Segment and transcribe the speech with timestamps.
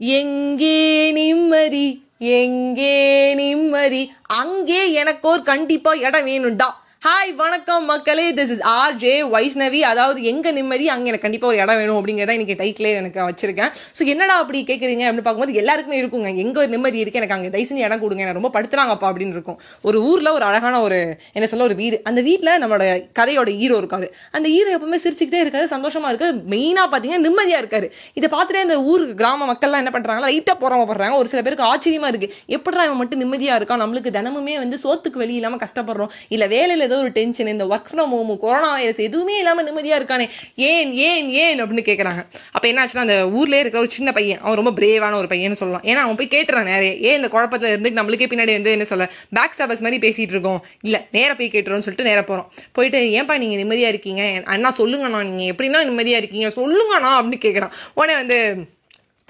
[0.00, 2.02] எங்கே நிம்மதி?
[2.18, 4.12] எங்கே நிம்மதி?
[4.26, 6.68] அங்கே எனக்கோர் கண்டிப்பா இடம் வேணும்டா.
[7.06, 8.24] ஹாய் வணக்கம் மக்களே.
[8.36, 12.34] This is R J Vaishnavi அதாவது எங்கே நிம்மதி அங்கே எனக்கு கண்டிப்பாக ஒரு இடம் வேணும் அப்படிங்கிறத
[12.36, 13.70] இன்றைக்கி டைட்டிலே எனக்கு வச்சிருக்கேன்.
[13.96, 16.30] ஸோ என்னடா அப்படி கேட்குறீங்க அப்படின்னு பார்க்கும்போது எல்லாருக்குமே இருக்குங்க.
[16.44, 18.22] எங்கே ஒரு நிம்மதி இருக்குது எனக்கு அங்கே தயவு செஞ்சு இடம் கொடுங்க.
[18.24, 19.58] எனக்கு ரொம்ப படுத்துறாங்கப்பா அப்படின்னு இருக்கும்.
[19.90, 20.98] ஒரு ஊரில் ஒரு அழகான ஒரு
[21.36, 22.00] என்ன சொல்ல ஒரு வீடு.
[22.10, 22.88] அந்த வீட்டில் நம்மளோட
[23.20, 24.08] கதையோட ஹீரோ இருக்காரு.
[24.38, 27.88] அந்த ஹீரோ எப்பவுமே சிரிச்சுக்கிட்டே இருக்காரு சந்தோஷமாக இருக்காது மெயினாக பார்த்தீங்கன்னா நிம்மதியாக இருக்காரு.
[28.20, 32.34] இதை பார்த்துட்டே அந்த ஊர் கிராம மக்கள்லாம் என்ன பண்ணுறாங்க லைட்டாக போகிறாங்க ஒரு சில பேருக்கு ஆச்சரியமாக இருக்குது
[32.58, 33.82] எப்படா இவன் மட்டும் நிம்மதியாக இருக்கான்?
[33.86, 36.12] நம்மளுக்கு தினமுமே வந்து சோத்துக்கு வெளியே இல்லாமல் கஷ்டப்படுறோம்.
[36.36, 40.26] இல்லை வேலையில் ஏதோ ஒரு டென்ஷன் இந்த work from home corona virus எதுவுமே இல்லாமல் நிம்மதியாக இருக்கானே.
[40.70, 42.22] ஏன் ஏன் ஏன் அப்படின்னு கேட்குறாங்க
[42.56, 45.84] அப்போ என்ன ஆச்சுன்னா அந்த ஊர்லேயே இருக்கிற ஒரு சின்ன பையன் அவன் ரொம்ப பிரேவான ஒரு பையன் சொல்லலாம்.
[45.90, 46.92] ஏன்னா அவன் போய் கேட்டுறான் நிறைய.
[47.08, 49.06] ஏன் இந்த குழப்பத்தில் இருந்து நம்மளுக்கே பின்னாடி வந்து என்ன சொல்ல
[49.38, 50.60] பேக் ஸ்டாபர்ஸ் மாதிரி பேசிகிட்டு இருக்கோம்.
[50.88, 54.22] இல்லை நேராக போய் கேட்டுறோம்னு சொல்லிட்டு நேராக போகிறோம் போயிட்டு ஏன்ப்பா நீங்கள் நிம்மதியாக இருக்கீங்க?
[54.54, 55.22] அண்ணா சொல்லுங்கண்ணா.
[55.30, 56.50] நீங்கள் எப்படின்னா நிம்மதியாக இருக்கீங்க?
[56.60, 58.38] சொல்லுங்கண்ணா அப்படின்னு கேட்குறான் உடனே வந்து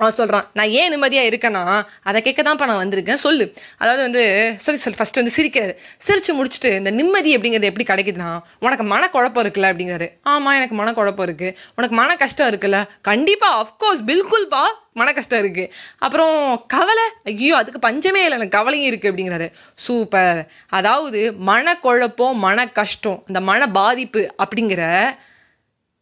[0.01, 1.62] அவன் சொல்கிறான் நான் ஏன் நிம்மதியாக இருக்கேன்னா
[2.09, 3.20] அதை கேட்க தான்ப்பா நான் வந்திருக்கேன்.
[3.25, 3.45] சொல்லு.
[3.83, 4.23] அதாவது வந்து
[4.65, 4.99] சொல்லி சொல்லி.
[5.01, 5.73] ஃபஸ்ட்டு வந்து சிரிக்கிறது
[6.07, 8.29] சிரித்து முடிச்சுட்டு இந்த நிம்மதி அப்படிங்கிறது எப்படி கிடைக்குதுன்னா
[8.66, 12.80] உனக்கு மனக்குழப்பம் இருக்குல்ல அப்படிங்கிறது ஆமாம் எனக்கு மனக்குழப்பம் இருக்குது உனக்கு மன கஷ்டம் இருக்குல்ல?
[13.10, 14.63] கண்டிப்பாக அஃப்கோர்ஸ் பில்குல்பா
[15.01, 15.73] மன கஷ்டம் இருக்குது
[16.05, 19.49] அப்புறம் கவலை ஐயோ அதுக்கு பஞ்சமே இல்லை எனக்கு கவலையும் இருக்குது அப்படிங்கிறாரு.
[19.87, 20.40] சூப்பர்
[20.79, 24.83] அதாவது மனக்குழப்பம் மன கஷ்டம் இந்த மன பாதிப்பு அப்படிங்கிற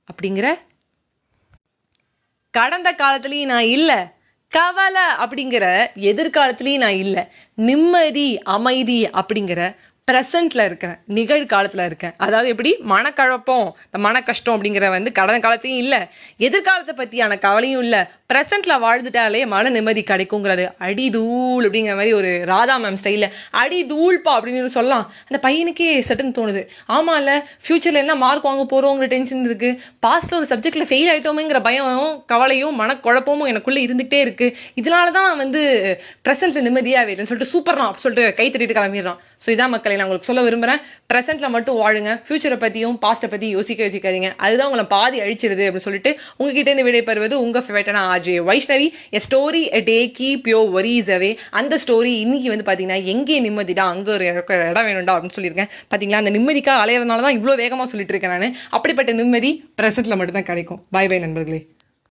[0.09, 0.49] அப்படிங்கிற
[2.59, 4.01] கடந்த காலத்துலேயும் நான் இல்லை.
[4.49, 5.65] கவலை அப்படிங்கிற
[6.11, 7.25] எதிர்காலத்துலேயும் நான் இல்லை.
[7.55, 9.77] நிம்மதி அமைதி அப்படிங்கிற
[10.11, 10.99] ப்ரெசண்ட்ல இருக்கிறேன்.
[11.07, 12.13] நிகழ்காலத்தில் இருக்கேன்.
[12.17, 12.77] அதாவது எப்படி?
[12.81, 15.99] மனக்கழப்பம் இந்த மன கஷ்டம் அப்படிங்கிற வந்து கடந்த காலத்தையும் இல்லை.
[16.37, 18.03] எதிர்காலத்தை பற்றியான கவலையும் இல்லை.
[18.31, 20.65] ப்ரெசண்ட்ல வாழ்ந்துட்டாலே மன நிம்மதி கிடைக்குங்கிறது.
[20.87, 23.29] அடி தூள் அப்படிங்கிற மாதிரி ஒரு ராதா மேம் ஸ்டைலில்
[23.61, 25.05] அடி தூள்ப்பா அப்படின்னு சொல்லலாம்.
[25.29, 26.63] அந்த பையனுக்கே சட்டுன்னு தோணுது.
[26.97, 32.17] ஆமாம் இல்லை ஃப்யூச்சரில் என்ன மார்க் வாங்க போகிறோங்கிற டென்ஷன் இருக்குது பாஸ்ட்டில் ஒரு சப்ஜெக்டில் ஃபெயில் ஆகிட்டோமேங்கிற பயமும்
[32.33, 35.63] கவலையும் மனக்குழப்பமும் எனக்குள்ளே இருந்துகிட்டே இருக்குது இதனால தான் நான் வந்து
[36.27, 39.21] ப்ரெசென்ட்டில் நிம்மதியாகவே இல்லைன்னு சொல்லிட்டு சூப்பர்னா சொல்லிட்டு கை தட்டிட்டு கிளம்பிடுறான்.
[39.45, 40.83] ஸோ இதான் மக்களை நான் உங்களுக்கு சொல்ல விரும்புகிறேன்
[41.13, 42.11] ப்ரெசென்ட்டில் மட்டும் வாழுங்க.
[42.27, 47.35] ஃப்யூச்சரை பற்றியும் பாஸ்ட்டை பற்றி யோசிக்க யோசிக்காதீங்க அதுதான் உங்களை பாதி அழிச்சிருது அப்படின்னு சொல்லிட்டு உங்ககிட்ட இருந்து விடைபெறுவது
[47.47, 48.89] உங்கள் ஃபேவரட்டான RJ Vaishnavi
[49.19, 53.87] a story a day keep your worries away அந்த ஸ்டோரி இன்னைக்கு வந்து பார்த்தீங்கன்னா எங்கே நிம்மதிடா
[53.95, 55.71] அங்கே ஒரு இடம் வேணும்டா அப்படின்னு சொல்லியிருக்கேன்.
[55.91, 58.57] பார்த்தீங்களா அந்த நிம்மதிக்காக அலையிறதுனால தான் இவ்வளோ வேகமாக சொல்லிட்டு இருக்கேன் நான்.
[58.71, 60.83] அப்படிப்பட்ட நிம்மதி ப்ரெசென்ட்டில் மட்டும்தான் கிடைக்கும்.
[60.97, 61.63] பாய் பாய் நண்பர்களே.